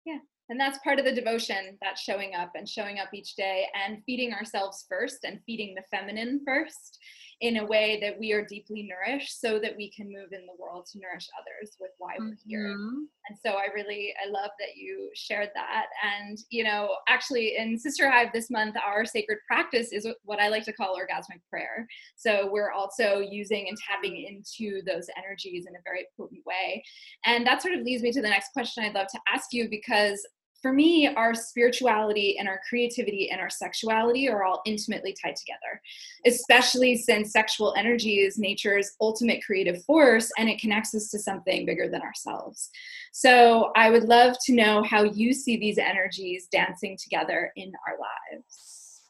[0.05, 0.19] Yeah.
[0.49, 4.03] And that's part of the devotion, that's showing up and showing up each day and
[4.05, 6.99] feeding ourselves first and feeding the feminine first
[7.41, 10.55] in a way that we are deeply nourished so that we can move in the
[10.59, 12.69] world to nourish others with why we're here.
[12.69, 13.05] Mm-hmm.
[13.29, 15.87] and so i really i love that you shared that.
[16.03, 20.49] And you know actually in sister hive this month our sacred practice is what i
[20.49, 21.87] like to call orgasmic prayer.
[22.17, 26.83] So we're also using and tapping into those energies in a very potent way.
[27.25, 29.69] And that sort of leads me to the next question i'd love to ask you
[29.69, 30.25] because
[30.65, 35.83] for me, our spirituality and our creativity and our sexuality are all intimately tied together,
[36.25, 41.67] especially since sexual energy is nature's ultimate creative force and it connects us to something
[41.67, 42.71] bigger than ourselves.
[43.13, 47.99] So I would love to know how you see these energies dancing together in our
[47.99, 49.03] lives.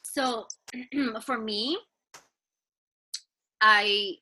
[0.00, 0.46] So
[1.20, 1.76] for me,
[3.60, 4.14] I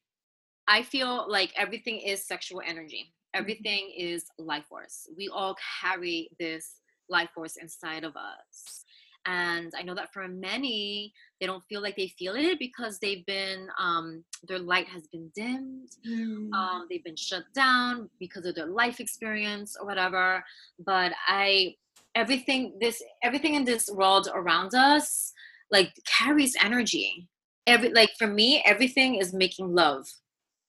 [0.67, 3.15] I feel like everything is sexual energy.
[3.35, 5.09] Everything is life force.
[5.17, 6.77] We all carry this
[7.09, 8.85] life force inside of us.
[9.27, 13.27] And i know that for many they don't feel like they feel it because they've
[13.27, 16.51] been um, their light has been dimmed mm.
[16.55, 20.43] um, they've been shut down because of their life experience or whatever.
[20.87, 21.75] But i
[22.15, 25.35] everything this everything in this world around us
[25.71, 27.29] like carries energy.
[27.67, 30.07] Every like for me everything is making love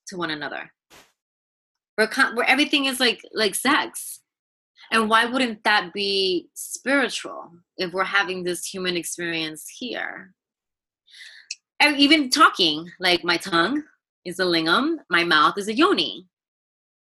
[0.08, 0.72] to one another
[1.96, 4.22] where, where everything is like like sex
[4.92, 10.34] and why wouldn't that be spiritual if we're having this human experience here?
[11.80, 13.84] And even talking, like my tongue
[14.26, 16.28] is a lingam, my mouth is a yoni,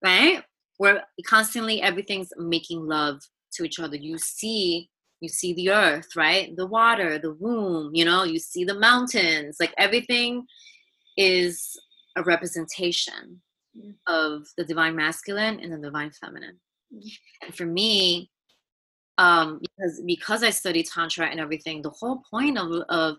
[0.02, 0.44] right?
[0.78, 3.20] Where constantly everything's making love
[3.54, 3.96] to each other.
[3.96, 4.88] You see,
[5.20, 6.56] you see the earth, right?
[6.56, 10.46] The water, the womb, you know, you see the mountains, like everything
[11.16, 11.76] is
[12.16, 13.42] a representation
[13.76, 13.94] mm.
[14.06, 16.58] of the divine masculine and the divine feminine.
[17.42, 18.30] And for me,
[19.18, 23.16] um, because because I study tantra and everything, the whole point of of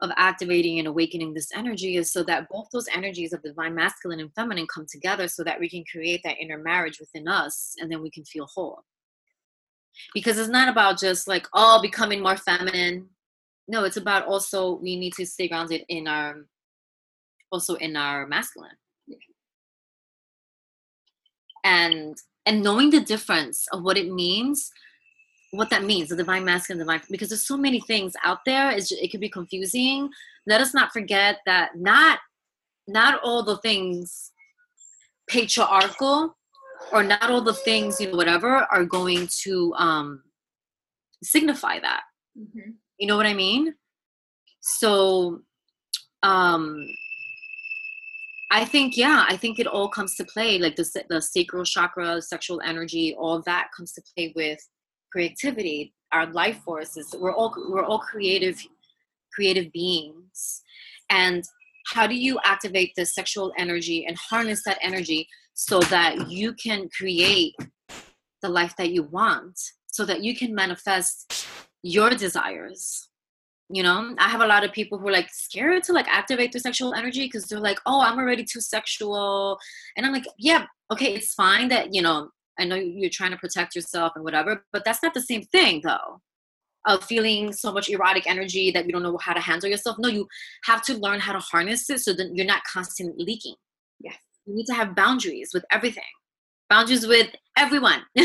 [0.00, 4.20] of activating and awakening this energy is so that both those energies of divine masculine
[4.20, 7.90] and feminine come together so that we can create that inner marriage within us and
[7.90, 8.82] then we can feel whole
[10.12, 13.08] because it's not about just like oh becoming more feminine
[13.68, 16.44] no it's about also we need to stay grounded in our
[17.52, 18.76] also in our masculine
[21.64, 24.70] and and knowing the difference of what it means
[25.56, 28.90] what that means the divine masculine divine because there's so many things out there it's,
[28.92, 30.08] it could be confusing.
[30.46, 32.18] Let us not forget that not
[32.86, 34.32] not all the things
[35.28, 36.36] patriarchal
[36.92, 40.22] or not all the things you know whatever are going to um
[41.22, 42.02] signify that.
[42.38, 42.70] Mm-hmm.
[42.98, 43.74] you know what i mean?
[44.60, 45.40] So
[46.22, 46.86] um
[48.54, 52.22] I think yeah, I think it all comes to play like the the sacral chakra,
[52.22, 54.60] sexual energy, all that comes to play with
[55.10, 57.12] creativity, our life forces.
[57.18, 58.56] We're all we're all creative
[59.34, 60.62] creative beings.
[61.10, 61.42] And
[61.92, 66.88] how do you activate the sexual energy and harness that energy so that you can
[66.96, 67.56] create
[68.40, 71.48] the life that you want, so that you can manifest
[71.82, 73.08] your desires?
[73.70, 74.14] You know?
[74.18, 76.94] I have a lot of people who are like scared to like activate their sexual
[76.94, 79.58] energy because they're like oh i'm already too sexual.
[79.96, 83.36] And i'm like yeah okay it's fine that you know i know you're trying to
[83.36, 86.20] protect yourself and whatever but that's not the same thing though
[86.86, 89.96] of feeling so much erotic energy that you don't know how to handle yourself.
[89.98, 90.26] No you
[90.64, 93.54] have to learn how to harness it so that you're not constantly leaking.
[94.00, 94.16] Yes.
[94.46, 96.04] You need to have boundaries with everything
[96.74, 98.02] boundaries with everyone.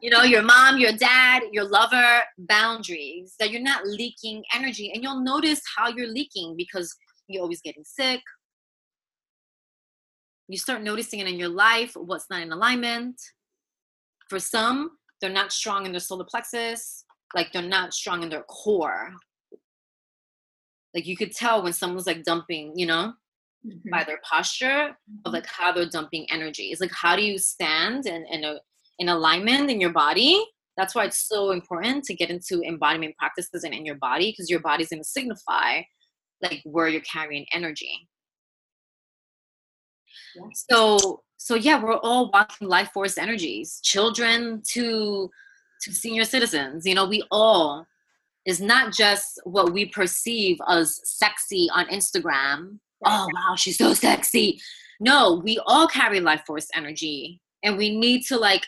[0.00, 4.92] You know your mom your dad your lover boundaries that you're not leaking energy.
[4.92, 6.94] And you'll notice how you're leaking because
[7.26, 8.20] you're always getting sick.
[10.46, 13.20] You start noticing it in your life what's not in alignment.
[14.30, 18.44] For some they're not strong in their solar plexus like they're not strong in their
[18.44, 19.12] core.
[20.94, 23.14] Like you could tell when someone's like dumping you know
[23.66, 23.90] mm-hmm.
[23.90, 25.32] by their posture of mm-hmm.
[25.32, 26.64] like how they're dumping energy.
[26.64, 28.58] It's like how do you stand and in, in, a,
[28.98, 30.44] in alignment in your body?
[30.76, 34.48] That's why it's so important to get into embodiment practices and in your body because
[34.48, 35.82] your body's going to signify
[36.40, 38.08] like where you're carrying energy.
[40.36, 40.42] Yeah.
[40.70, 45.30] So so yeah, we're all walking life force energies, children to
[45.82, 46.86] to senior citizens.
[46.86, 47.86] You know, we all
[48.46, 54.60] is not just what we perceive as sexy on Instagram oh wow she's so sexy.
[55.00, 58.66] No we all carry life force energy and we need to like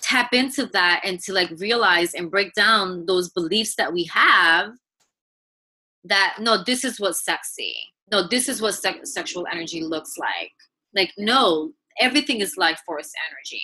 [0.00, 4.70] tap into that and to like realize and break down those beliefs that we have
[6.04, 7.76] that no this is what's sexy.
[8.10, 10.52] No this is what se- sexual energy looks like.
[10.94, 13.62] Like no everything is life force energy.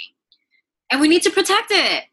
[0.91, 2.05] And we need to protect it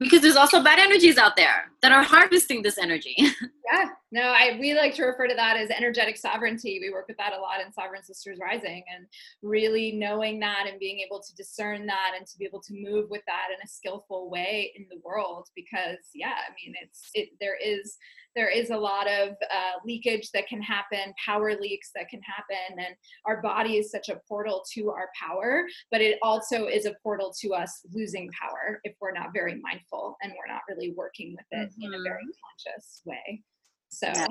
[0.00, 3.14] because there's also bad energies out there that are harvesting this energy.
[3.18, 6.78] yeah, no, I we like to refer to that as energetic sovereignty.
[6.80, 9.06] We work with that a lot in Sovereign Sisters Rising, and
[9.42, 13.08] really knowing that and being able to discern that and to be able to move
[13.10, 15.48] with that in a skillful way in the world.
[15.54, 17.96] Because yeah, I mean, it's it there is
[18.34, 22.78] there is a lot of uh, leakage that can happen, power leaks that can happen,
[22.78, 22.94] and
[23.26, 27.32] our body is such a portal to our power, but it also is a portal
[27.40, 31.46] to us losing power if we're not very mindful and we're not really working with
[31.50, 31.82] it mm-hmm.
[31.82, 32.72] in a very mm-hmm.
[32.72, 33.42] conscious way.
[33.90, 34.08] So.
[34.08, 34.26] Yeah.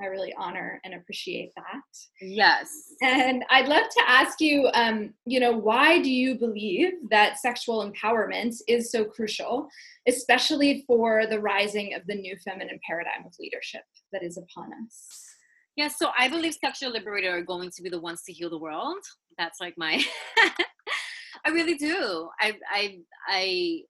[0.00, 1.82] I really honor and appreciate that.
[2.20, 2.68] Yes.
[3.02, 7.88] And I'd love to ask you, um, you know, why do you believe that sexual
[7.88, 9.68] empowerment is so crucial,
[10.08, 13.82] especially for the rising of the new feminine paradigm of leadership
[14.12, 15.24] that is upon us?
[15.76, 18.58] Yeah, so I believe sexual liberators are going to be the ones to heal the
[18.58, 18.98] world.
[19.38, 20.04] That's like my
[21.44, 22.28] I really do.
[22.40, 23.80] I I I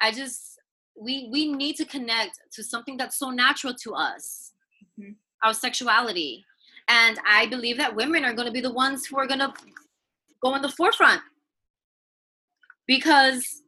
[0.00, 0.58] I just
[0.96, 4.52] we we need to connect to something that's so natural to us.
[5.44, 6.44] Our sexuality.
[6.88, 9.52] And i believe that women are going to be the ones who are going to
[10.42, 11.20] go in the forefront.
[12.86, 13.62] Because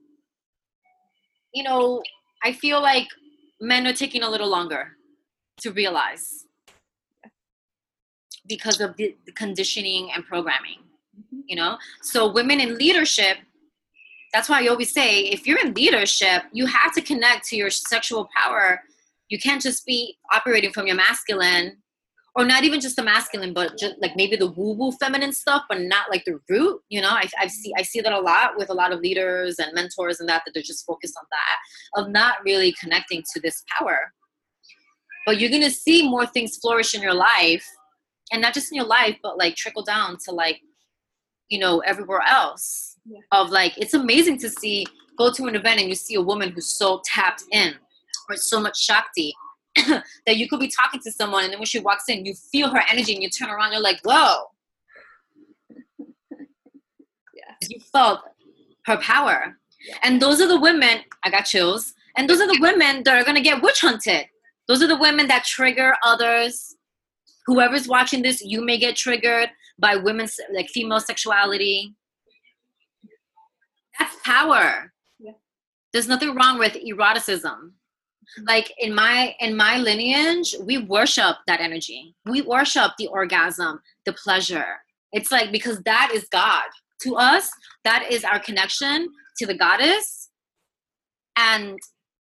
[1.53, 2.03] you know
[2.45, 3.09] i feel like
[3.61, 4.83] men are taking a little longer
[5.61, 6.47] to realize
[8.49, 10.79] because of the, conditioning and programming
[11.19, 11.43] Mhm.
[11.49, 11.77] you know?
[12.03, 13.37] So women in leadership
[14.33, 17.69] that's why i always say if you're in leadership you have to connect to your
[17.71, 18.81] sexual power
[19.31, 21.79] you can't just be operating from your masculine
[22.37, 25.63] or not even just the masculine but just like maybe the woo woo feminine stuff
[25.69, 27.09] but not like the root you know?
[27.09, 30.21] I, I see i see that a lot with a lot of leaders and mentors
[30.21, 34.13] and that that they're just focused on that of not really connecting to this power.
[35.27, 37.67] But you're gonna see more things flourish in your life
[38.33, 40.61] and not just in your life but like trickle down to like
[41.49, 42.97] you know everywhere else.
[43.07, 43.21] Yeah.
[43.33, 44.87] of like it's amazing to see
[45.19, 47.75] go to an event and you see a woman who's so tapped in
[48.31, 49.35] or so much shakti
[49.77, 52.69] that you could be talking to someone and then when she walks in you feel
[52.69, 54.45] her energy and you turn around you're like whoa.
[57.35, 57.55] Yeah.
[57.69, 58.21] you felt
[58.87, 59.57] her power.
[59.87, 59.97] Yeah.
[60.03, 61.95] and those are the women i got chills.
[62.17, 64.27] And those are the women that are going to get witch hunted.
[64.69, 66.77] Those are the women that trigger others.
[67.47, 71.95] Whoever's watching this you may get triggered by women's like female sexuality.
[73.99, 74.93] That's power.
[75.19, 75.33] Yeah.
[75.93, 77.75] there's nothing wrong with eroticism
[78.47, 82.15] like in my in my lineage we worship that energy.
[82.27, 84.81] We worship the orgasm the pleasure.
[85.13, 86.65] It's like because that is god.
[87.03, 87.51] To us
[87.85, 89.09] that is our connection
[89.39, 90.31] to the goddess.
[91.37, 91.79] And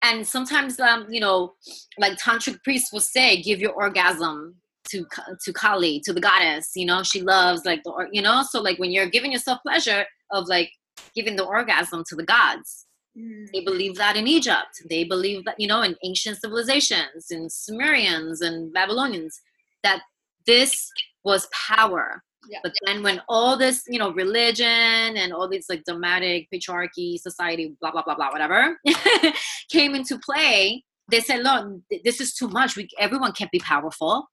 [0.04, 1.54] and sometimes um you know
[1.98, 4.56] like tantric priests will say give your orgasm
[4.90, 5.06] to
[5.44, 6.72] to kali to the goddess.
[6.76, 8.44] You know she loves like the you know?
[8.44, 10.72] So like when you're giving yourself pleasure of like
[11.14, 12.85] giving the orgasm to the gods
[13.18, 13.50] Mm.
[13.54, 14.82] they believe that in Egypt.
[14.90, 19.40] They believe that, you know, in ancient civilizations, in Sumerians and Babylonians,
[19.84, 20.02] that
[20.46, 20.92] this
[21.24, 22.24] was power.
[22.50, 22.60] Yeah.
[22.62, 27.76] But then when all this, you know, religion and all these like dogmatic patriarchy, society,
[27.80, 28.78] blah, blah, blah, blah, whatever,
[29.72, 32.76] came into play, they said, look, this is too much.
[32.76, 34.30] We, everyone can't be powerful.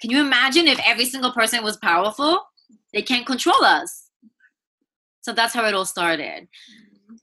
[0.00, 2.42] Can you imagine if every single person was powerful?
[2.92, 4.10] They can't control us.
[5.22, 6.48] So that's how it all started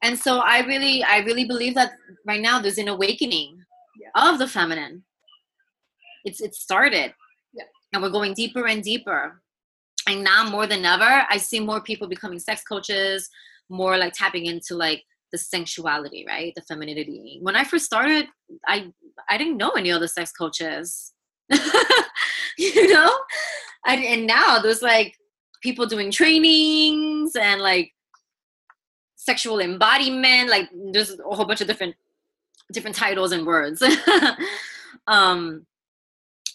[0.03, 1.91] and so i really i really believe that
[2.25, 3.57] right now there's an awakening
[3.99, 4.11] Yeah.
[4.31, 5.03] of the feminine.
[6.25, 7.13] It's it started.
[7.53, 7.65] Yeah.
[7.93, 9.41] and we're going deeper and deeper.
[10.07, 13.29] And now more than ever i see more people becoming sex coaches
[13.69, 16.53] more like tapping into like the sensuality right?
[16.55, 17.39] The femininity.
[17.41, 18.25] When i first started
[18.67, 18.75] i
[19.29, 21.13] i didn't know any other sex coaches.
[22.57, 23.11] You know?
[23.85, 25.15] And, and now there's like
[25.63, 27.93] people doing trainings and like
[29.29, 31.95] sexual embodiment like there's a whole bunch of different
[32.75, 33.79] different titles and words
[35.07, 35.65] um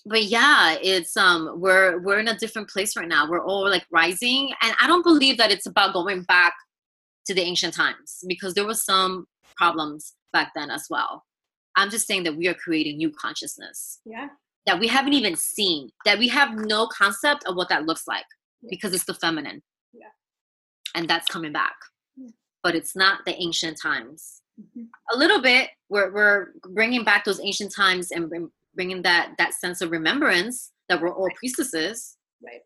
[0.06, 3.86] but yeah it's um we're we're in a different place right now we're all like
[4.00, 6.54] rising and i don't believe that it's about going back
[7.26, 11.12] to the ancient times because there was some problems back then as well
[11.76, 14.28] i'm just saying that we are creating new consciousness Yeah.
[14.66, 18.26] that we haven't even seen that we have no concept of what that looks like
[18.62, 18.68] Yeah.
[18.74, 19.60] because it's the feminine
[19.92, 20.12] Yeah.
[20.96, 21.76] and that's coming back.
[22.64, 24.88] But it's not the ancient times Mhm.
[25.12, 28.32] a little bit we're, we're bringing back those ancient times and
[28.74, 32.62] bringing that that sense of remembrance that we're all priestesses Right.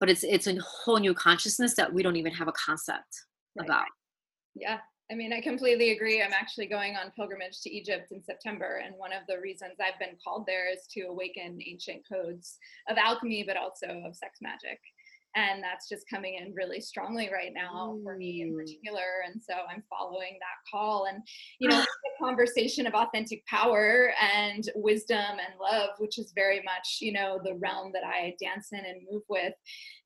[0.00, 3.12] but it's it's a whole new consciousness that we don't even have a concept
[3.56, 3.66] Right.
[3.66, 3.86] about
[4.54, 6.20] Yeah, I mean, I completely agree.
[6.22, 9.98] I'm actually going on pilgrimage to Egypt in September, and one of the reasons I've
[10.00, 12.58] been called there is to awaken ancient codes
[12.88, 14.80] of alchemy, but also of sex magic.
[15.34, 18.56] And that's just coming in really strongly right now for me in Mm.
[18.56, 19.22] particular.
[19.26, 21.06] And so I'm following that call.
[21.06, 21.22] And,
[21.58, 26.98] you know, the conversation of authentic power and wisdom and love, which is very much,
[27.00, 29.54] you know, the realm that I dance in and move with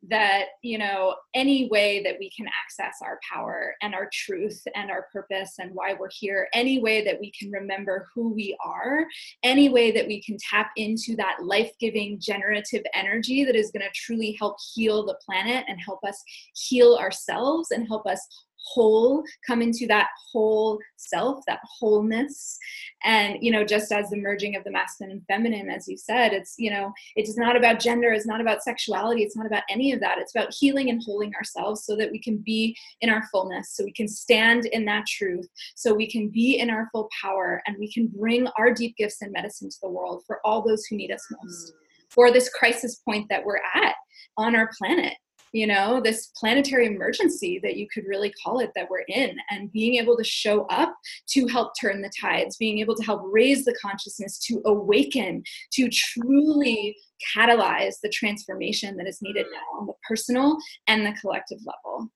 [0.08, 4.90] that you know any way that we can access our power and our truth and
[4.90, 9.06] our purpose and why we're here any way that we can remember who we are
[9.44, 13.90] any way that we can tap into that life-giving generative energy that is going to
[13.94, 16.20] truly help heal the planet and help us
[16.54, 18.26] heal ourselves and help us
[18.64, 22.58] whole come into that whole self that wholeness.
[23.04, 26.32] And you know just as the merging of the masculine and feminine as you said
[26.32, 29.92] it's you know it's not about gender it's not about sexuality it's not about any
[29.92, 30.18] of that.
[30.18, 33.84] It's about healing and holding ourselves so that we can be in our fullness so
[33.84, 37.76] we can stand in that truth so we can be in our full power and
[37.78, 40.96] we can bring our deep gifts and medicine to the world for all those who
[40.96, 41.72] need us most.
[41.72, 41.76] Mm.
[42.10, 43.94] For this crisis point that we're at
[44.36, 45.14] on our planet
[45.52, 49.70] you know, this planetary emergency that you could really call it that we're in, and
[49.72, 50.94] being able to show up
[51.28, 55.42] to help turn the tides, being able to help raise the consciousness, to awaken,
[55.72, 56.96] to truly
[57.36, 59.52] catalyze the transformation that is needed mm.
[59.52, 62.08] now on the personal and the collective level.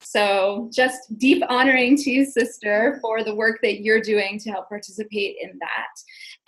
[0.00, 4.68] So, just deep honoring to you, sister, for the work that you're doing to help
[4.68, 5.88] participate in that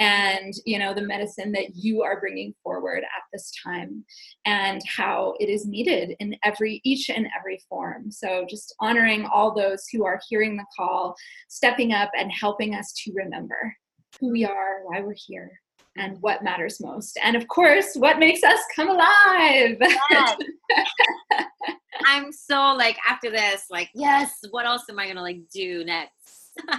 [0.00, 4.04] and, you know, the medicine that you are bringing forward at this time
[4.46, 8.10] and how it is needed in every, each and every form.
[8.10, 11.14] So, just honoring all those who are hearing the call,
[11.48, 13.76] stepping up, and helping us to remember
[14.18, 15.52] who we are, why we're here,
[15.96, 17.18] and what matters most.
[17.22, 19.76] And of course, what makes us come alive.
[20.10, 20.36] Yes.
[22.06, 26.52] I'm so like after this, like, yes, what else am I gonna like do next?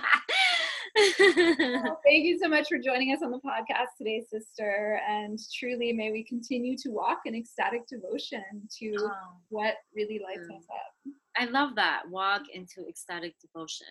[0.98, 5.00] well, thank you so much for joining us on the podcast today, sister.
[5.08, 8.44] And truly, may we continue to walk in ecstatic devotion
[8.80, 9.12] to oh.
[9.50, 10.58] what really lights mm.
[10.58, 11.14] us up.
[11.38, 12.04] I love that.
[12.10, 13.88] Walk into ecstatic devotion.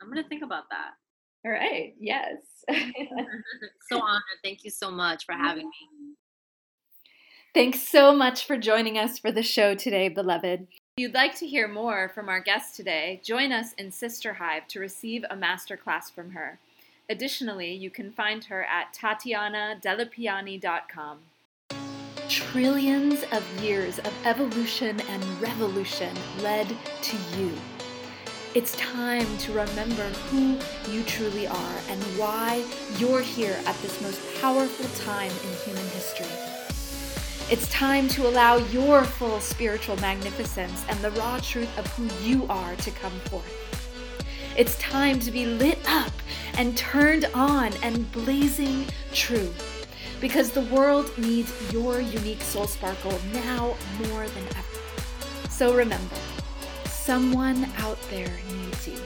[0.00, 0.92] I'm going to think about that.
[1.46, 1.94] All right.
[2.00, 2.36] Yes.
[3.90, 4.22] so honored.
[4.42, 6.14] Thank you so much for having me.
[7.52, 10.66] Thanks so much for joining us for the show today, beloved.
[10.96, 14.68] If you'd like to hear more from our guest today, join us in Sister Hive
[14.68, 16.60] to receive a masterclass from her.
[17.10, 21.18] Additionally, you can find her at tatianadellepiane.com.
[22.28, 26.68] Trillions of years of evolution and revolution led
[27.02, 27.50] to you.
[28.54, 32.64] It's time to remember who you truly are and why
[32.98, 36.53] you're here at this most powerful time in human history.
[37.50, 42.46] It's time to allow your full spiritual magnificence and the raw truth of who you
[42.48, 44.24] are to come forth.
[44.56, 46.12] It's time to be lit up
[46.56, 49.52] and turned on and blazing true
[50.20, 53.76] because the world needs your unique soul sparkle now
[54.08, 55.48] more than ever.
[55.50, 56.16] So remember,
[57.04, 58.98] Someone out there needs you.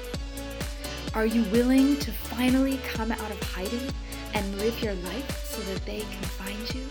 [1.15, 3.93] Are you willing to finally come out of hiding
[4.35, 6.83] and live your life so that they can find you?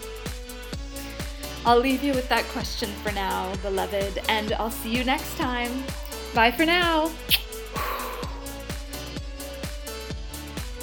[1.68, 5.84] I'll leave you with that question for now, beloved, and I'll see you next time.
[6.34, 7.12] Bye for now.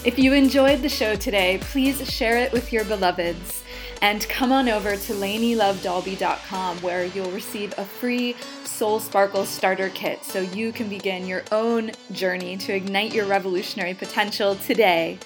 [0.05, 3.65] If you enjoyed the show today, please share it with your beloveds.
[4.03, 10.23] And come on over to lanielovedalby.com where you'll receive a free Soul Sparkle starter kit
[10.23, 15.19] so you can begin your own journey to ignite your revolutionary potential today